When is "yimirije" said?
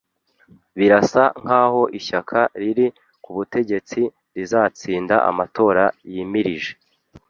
6.11-6.71